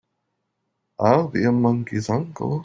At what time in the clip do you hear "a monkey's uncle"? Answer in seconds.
1.43-2.59